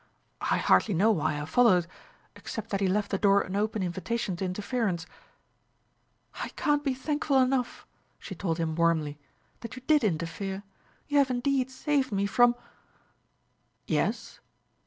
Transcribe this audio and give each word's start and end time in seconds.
I 0.49 0.57
hardly 0.57 0.95
know 0.95 1.11
why 1.11 1.39
I 1.39 1.45
followed, 1.45 1.85
except 2.35 2.71
that 2.71 2.81
he 2.81 2.87
left 2.87 3.11
the 3.11 3.19
door 3.19 3.41
an 3.41 3.55
open 3.55 3.83
invitation 3.83 4.35
to 4.37 4.43
interference..." 4.45 5.05
"I 6.43 6.49
can't 6.55 6.83
be 6.83 6.95
thankful 6.95 7.37
enough," 7.39 7.85
she 8.17 8.33
told 8.33 8.57
him 8.57 8.73
warmly, 8.73 9.19
"that 9.59 9.75
you 9.75 9.83
did 9.85 10.03
interfere. 10.03 10.63
You 11.07 11.19
have 11.19 11.29
indeed 11.29 11.69
saved 11.69 12.11
me 12.11 12.25
from..." 12.25 12.55
"Yes?" 13.85 14.39